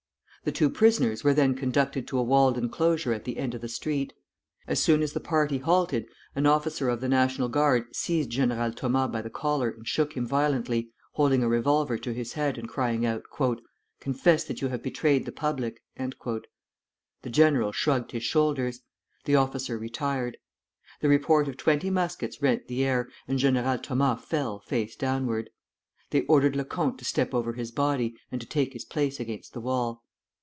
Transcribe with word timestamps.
The 0.43 0.51
two 0.51 0.71
prisoners 0.71 1.23
were 1.23 1.35
then 1.35 1.53
conducted 1.53 2.07
to 2.07 2.17
a 2.17 2.23
walled 2.23 2.57
enclosure 2.57 3.13
at 3.13 3.25
the 3.25 3.37
end 3.37 3.53
of 3.53 3.61
the 3.61 3.67
street. 3.69 4.11
As 4.65 4.81
soon 4.81 5.03
as 5.03 5.13
the 5.13 5.19
party 5.19 5.59
halted, 5.59 6.07
an 6.33 6.47
officer 6.47 6.89
of 6.89 6.99
the 6.99 7.07
National 7.07 7.47
Guard 7.47 7.95
seized 7.95 8.31
General 8.31 8.71
Thomas 8.73 9.11
by 9.11 9.21
the 9.21 9.29
collar 9.29 9.69
and 9.69 9.87
shook 9.87 10.13
him 10.17 10.25
violently, 10.25 10.89
holding 11.11 11.43
a 11.43 11.47
revolver 11.47 11.95
to 11.99 12.11
his 12.11 12.33
head, 12.33 12.57
and 12.57 12.67
crying 12.67 13.05
out, 13.05 13.21
"Confess 13.99 14.43
that 14.45 14.63
you 14.63 14.69
have 14.69 14.81
betrayed 14.81 15.25
the 15.27 15.31
Republic!" 15.31 15.79
The 15.95 17.29
general 17.29 17.71
shrugged 17.71 18.09
his 18.11 18.23
shoulders. 18.23 18.81
The 19.25 19.35
officer 19.35 19.77
retired. 19.77 20.37
The 21.01 21.07
report 21.09 21.49
of 21.49 21.57
twenty 21.57 21.91
muskets 21.91 22.41
rent 22.41 22.67
the 22.67 22.83
air, 22.83 23.09
and 23.27 23.37
General 23.37 23.77
Thomas 23.77 24.25
fell, 24.25 24.57
face 24.59 24.95
downward. 24.95 25.51
They 26.09 26.21
ordered 26.23 26.55
Lecomte 26.55 26.97
to 26.97 27.05
step 27.05 27.31
over 27.35 27.53
his 27.53 27.69
body, 27.69 28.15
and 28.31 28.41
to 28.41 28.47
take 28.47 28.73
his 28.73 28.85
place 28.85 29.19
against 29.19 29.53
the 29.53 29.61
wall. 29.61 30.01